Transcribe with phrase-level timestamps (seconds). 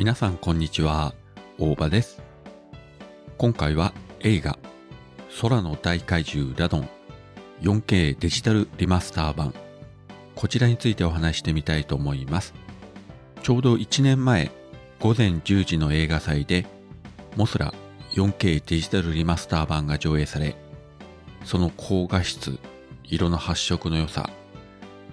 [0.00, 1.12] 皆さんこんにちは、
[1.58, 2.22] 大場です。
[3.36, 4.58] 今回は映画
[5.42, 6.88] 空の大怪獣ラドン
[7.60, 9.52] 4K デジタルリマスター版
[10.34, 12.54] こちらについてお話してみたいと思います。
[13.42, 14.50] ちょうど1年前
[15.00, 16.64] 午前10時の映画祭で
[17.36, 17.74] モスラ
[18.12, 20.56] 4K デジタルリマスター版が上映され
[21.44, 22.58] その高画質、
[23.04, 24.30] 色の発色の良さ、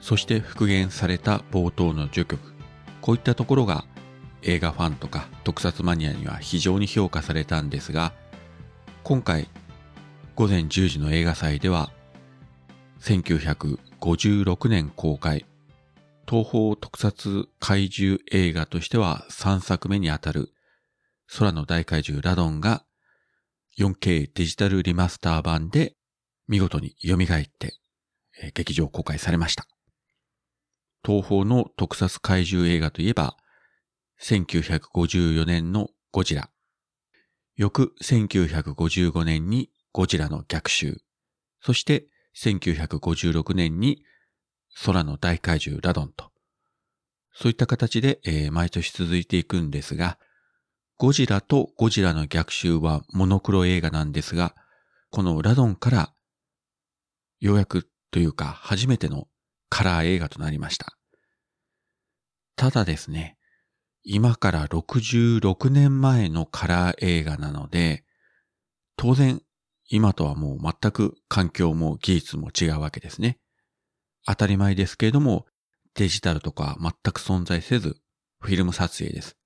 [0.00, 2.38] そして復元された冒頭の序曲、
[3.00, 3.84] こういったところが
[4.42, 8.12] 映画ファンとか特撮マニアには非常に評価されたんですが、
[9.02, 9.48] 今回
[10.34, 11.90] 午前10時の映画祭では、
[13.00, 15.46] 1956年公開、
[16.28, 20.52] 東方特撮怪獣映画としては3作目にあたる
[21.38, 22.84] 空の大怪獣ラドンが
[23.78, 25.94] 4K デジタルリマスター版で
[26.48, 27.78] 見事に蘇って、
[28.54, 29.66] 劇場公開されました。
[31.04, 33.36] 東方の特撮怪獣映画といえば、
[34.20, 36.50] 1954年のゴジラ。
[37.56, 41.02] 翌1955年にゴジラの逆襲。
[41.60, 44.02] そして1956年に
[44.84, 46.30] 空の大怪獣ラドンと。
[47.32, 50.18] そういった形で、えー毎年続いていくんですが、
[50.96, 54.56] ゴジラとゴジラの逆襲はモノクロ映画なんですが、
[55.10, 56.12] このラドンから
[57.38, 59.28] ようやくというか初めての
[59.68, 60.98] カラー映画となりました。
[62.56, 63.37] ただですね、
[64.10, 68.04] 今から66年前のカラー映画なので、
[68.96, 69.42] 当然
[69.90, 73.38] 今とはもう全く環境も技術も違うわけですね。
[74.26, 75.44] 当たり前ですけれども、
[75.94, 78.00] デジタルとか全く存在せず、
[78.40, 79.36] フィルム撮影です。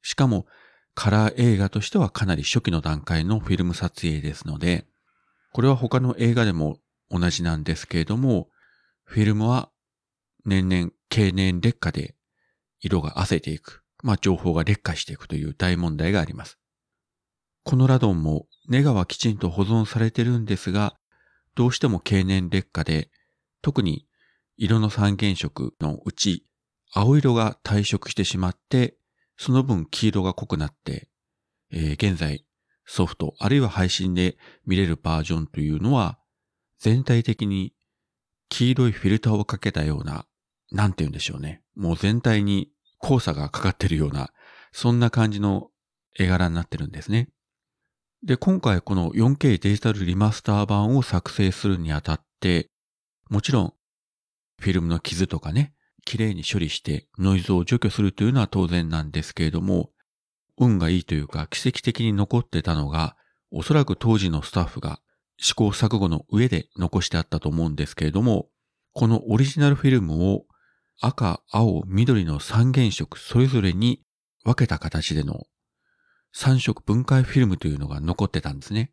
[0.00, 0.46] しかも、
[0.94, 4.86] カラー映画としてはかなり初期の段階のフィルム撮影ですので、
[5.52, 6.78] これは他の映画でも
[7.10, 8.48] 同じなんですけれども、
[9.02, 9.72] フィルムは
[10.44, 12.14] 年々経年劣化で
[12.78, 13.83] 色が褪せていく。
[14.04, 16.58] まあ情報が劣化していくという大問題があります。
[17.64, 20.94] このラドンもネガはきちんと保存されてるんですが、
[21.54, 23.10] どうしても経年劣化で、
[23.62, 24.06] 特に
[24.58, 26.44] 色の三原色のうち
[26.92, 28.98] 青色が退色してしまって、
[29.38, 31.08] その分黄色が濃くなって、
[31.72, 32.44] えー現在
[32.84, 34.36] ソフトあるいは配信で
[34.66, 36.18] 見れるバージョンというのは
[36.78, 37.72] 全体的に
[38.50, 40.26] 黄色いフィルターをかけたような、
[40.70, 41.62] なんて言うんでしょうね。
[41.74, 42.68] もう全体に
[43.00, 44.30] 黄砂がかかってるような、
[44.72, 45.70] そんな感じの
[46.18, 47.28] 絵柄になってるんですね。
[48.22, 52.70] で、今回この 4K デジタルリマスター版を作成するにあたって、
[53.28, 53.74] もちろん
[54.60, 55.74] フィルムの傷とかね、
[56.04, 59.90] 綺麗に処理してノイズを除去するというのは当然なんですけれども、
[60.58, 63.16] 運がいいというか奇跡的に残ってたのが、
[63.50, 65.00] おそらく当時のスタッフが
[65.36, 68.48] 試行錯誤の上で残してあったと思うんですけれども、
[68.92, 70.46] このオリジナルフィルムを
[71.00, 74.02] 赤、青、緑の三原色それぞれに
[74.44, 75.44] 分けた形での
[76.32, 78.92] 三色分解フィルムというのが残ってたんですね。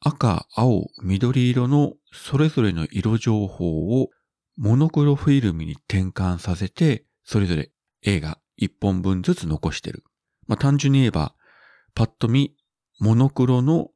[0.00, 4.10] 赤、青、緑色のそれぞれの色情報を
[4.56, 7.70] モノクロフィルムに転換させて、それぞれ
[8.02, 10.04] 映画一本分ずつ残してる。
[10.46, 11.34] まあ、単純に言えば、
[11.94, 12.54] パッと見、
[13.00, 13.88] モノクロの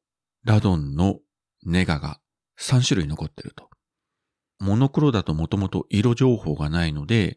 [0.45, 1.19] ラドンの
[1.65, 2.21] ネガが
[2.61, 3.72] 3種類残ってると。
[4.63, 7.37] モノクロだともともと色情報がないので、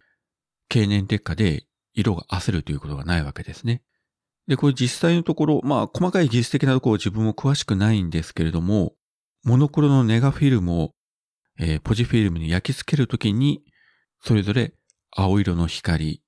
[0.70, 1.66] 経年劣化で
[1.96, 3.82] 色が焦るということがないわけですね。
[4.48, 8.94] で、これ実際のところ、まあ細かい技術的なところ自分も詳しくないんですけれども、
[9.44, 10.92] モノクロのネガフィルムを、
[11.58, 13.64] えーポジフィルムに焼き付けるときに、
[14.22, 14.74] それぞれ
[15.10, 16.22] 青色の光、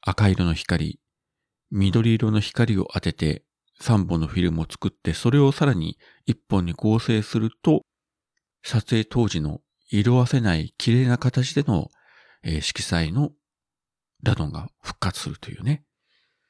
[0.00, 0.98] 赤色の光、
[1.70, 3.44] 緑色の光を当てて
[3.80, 5.96] 3本のフィルムを作って、それをさらに
[6.26, 7.82] 1本に合成すると、
[8.64, 11.88] 撮影当時の色あせない綺麗な形での、
[12.42, 13.30] えー色彩の
[14.22, 15.84] ラドンが復活するというね。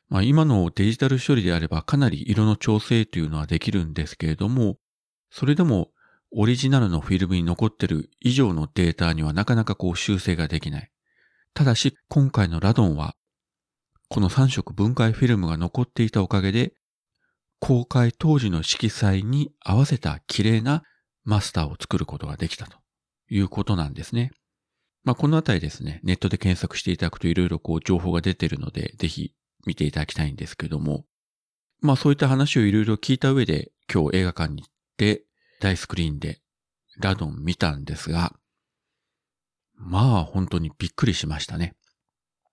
[0.08, 4.76] まあ今のデジタル処理であればかなり色の調整というのはできるんですけれども、
[5.30, 5.90] それでも
[6.30, 10.90] オリジナルのフィルムに残ってる以上のデータにはなかなかこう修正ができない。
[11.54, 13.14] ただし今回のラドンは
[14.08, 16.72] この3色分解フィルムが残っていたおかげで
[17.60, 20.82] 公開当時の色彩に合わせた綺麗な
[21.24, 22.78] マスターを作ることができたと
[23.30, 24.32] いうことなんですね。
[25.04, 29.32] まあ、このあたりですね、ネットで検索していただくといろいろこう情報が出てるので、ぜひ
[29.66, 31.04] 見ていただきたいんですけども、
[31.80, 35.22] まあそういった話をいろいろ聞いた上で今日映画館に行って
[35.60, 36.40] 大スクリーンで
[36.98, 38.34] ラドン見たんですが、
[39.74, 41.74] まあ本当にびっくりしましたね。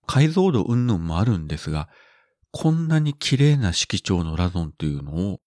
[0.05, 1.89] 解像度云々もあるんですが、
[2.51, 5.39] こんなに綺麗な色調のラドンというのを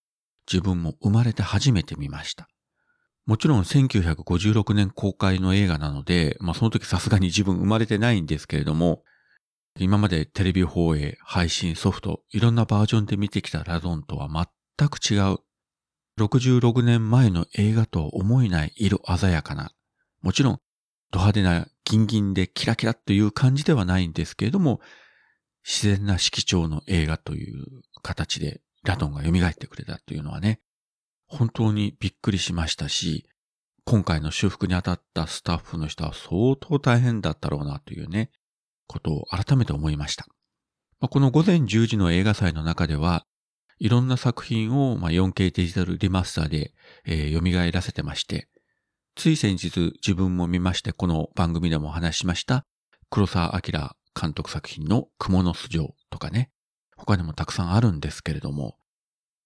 [0.51, 2.49] 自分も生まれて初めて見ました。
[3.29, 9.03] もちろん1956年公開の映画なので、まあその時さすがに自分生まれてないんですけれども、
[9.79, 14.31] 今までテレビ放映、配信ソフト、いろんなバージョンで見てきたラドンとは
[14.79, 15.41] 全く違う。
[16.19, 19.73] 66年前の映画と思えない色鮮やかな。
[20.23, 20.61] もちろん、
[21.11, 24.81] ド派手なギンギンでキラキラという感じではないんですけれども、
[25.67, 27.67] 自然な色調の映画という
[28.03, 30.63] 形でラドンが蘇ってくれたというのはね、
[31.29, 33.29] 本当にびっくりしましたし、
[33.85, 38.31] 今回の修復に当たったスタッフの人は相当大変だったろうなというね、
[38.87, 40.27] ことを改めて思いました。
[41.01, 43.25] この午前10時の映画祭の中では、
[43.79, 46.73] いろんな作品を 4K デジタルリマスターで、
[47.05, 48.49] えー、蘇らせてまして、
[49.15, 52.65] つい先日自分も見ましてこの番組でもお話ししました
[53.11, 53.73] 黒沢明
[54.15, 56.51] 監督作品の雲の巣城とかね、
[56.97, 58.78] 他にもたくさんあるんですけれども、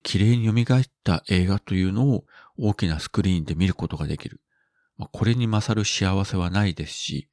[0.02, 2.24] 綺麗に蘇った映画というのを
[2.58, 4.40] 大きなスクリーンで見ることができる。
[5.10, 7.28] これに勝る幸せはないですし、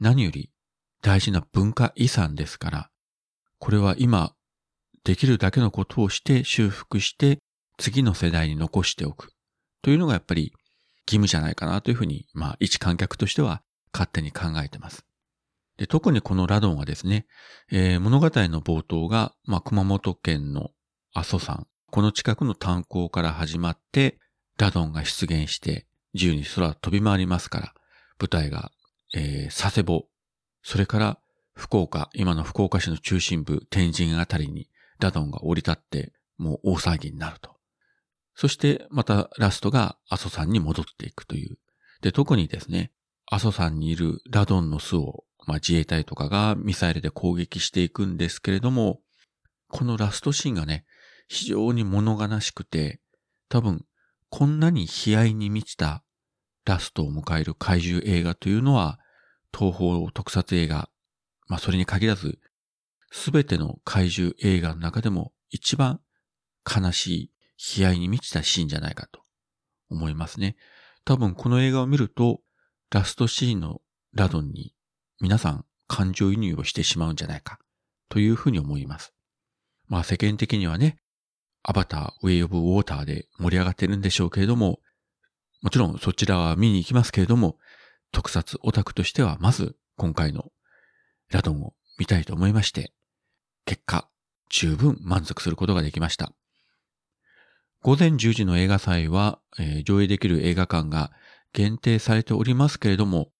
[0.00, 0.50] 何より
[1.02, 2.90] 大事な文化遺産ですから、
[3.58, 4.34] これは今、
[5.04, 7.38] できるだけのことをして修復して
[7.76, 9.32] 次の世代に残しておく
[9.82, 10.52] というのがやっぱり
[11.06, 13.62] 義務じゃないかなというふうに、まあ一観客としては
[13.92, 15.04] 勝手に考えてます。
[15.76, 17.26] で特にこのラドンはですね、
[17.70, 20.70] えー、物語の冒頭が、まあ、熊本県の
[21.12, 24.18] 阿蘇山、この近くの炭鉱から始まって、
[24.58, 27.74] ラドンが出現して、自由に空飛び回りますから、
[28.18, 28.72] 舞台が、
[29.14, 30.08] えー、佐世保
[30.64, 31.20] それから
[31.54, 34.68] 福岡、今の福岡市の中心部、天神あたりに
[34.98, 37.54] ダドンが降り立って、もう大騒ぎになると。
[38.34, 41.58] そしてまたラストが阿蘇山に戻っていくという。
[42.02, 42.90] で、特にですね、
[43.26, 48.98] 阿蘇山にいるラドンの巣を、まあ、自衛隊とかがミサイルで攻撃していくんですけれども、
[49.68, 50.84] このラストシーンがね、
[51.28, 53.00] 非常に物悲しくて、
[53.48, 53.84] 多分、
[54.30, 56.04] こんなに悲哀に満ちた
[56.64, 58.98] ラストを迎える怪獣映画というのは、
[59.56, 60.88] 東方特撮映画、
[61.46, 62.40] まあそれに限らず、
[63.10, 66.00] すべての怪獣映画の中でも一番
[66.64, 69.20] 悲しい悲哀に満ちたシーンじゃないかと
[69.88, 70.56] 思いますね。
[71.04, 72.40] 多分この映画を見ると、
[72.90, 73.80] ラストシーンの
[74.12, 74.74] ラドンに
[75.20, 77.58] 皆さん感情移入をしてしまうんじゃないか
[78.08, 79.12] というふうに思います。
[79.86, 80.98] まあ世間的にはね、
[81.66, 84.80] アバター、ウェイオブウォーターで盛り上がってるんでしょうけれども、
[85.62, 87.56] もちろんそちらは見に行きますけれども、
[88.12, 90.52] 特撮オタクとしてはまず今回の
[91.30, 92.92] ラドンを見たいと思いまして、
[93.64, 94.08] 結果、
[94.50, 96.32] 十分満足することができました。
[97.80, 101.12] 午前10時の映画祭は、えー、上映できる映画館が
[101.54, 103.30] 限定されておりますけれども、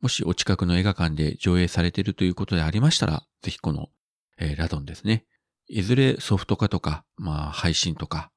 [0.00, 3.90] もしお近くの映画館で上映されているということでありましたら、ぜひこの、
[4.38, 5.26] えー、ラドンですね。
[5.66, 8.30] いずれソフト化とか、まあ配信とか、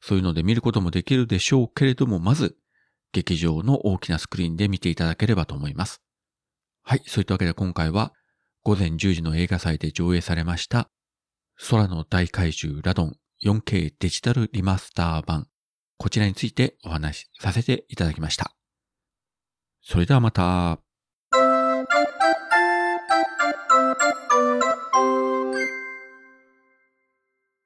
[0.00, 2.56] そういうので見ることもできるでしょうけれども、まず
[3.12, 6.02] 劇場の大きなスクリーンで見ていただければと思います。
[6.82, 8.12] はい、そういったわけで今回は
[8.62, 10.90] 午前10時の映画祭で上映されました
[11.70, 15.46] 空の大怪獣ラドン 4K デジタルリマスター版
[15.96, 18.54] こちらについてお話しさせていただきました。
[19.82, 20.83] それではまた。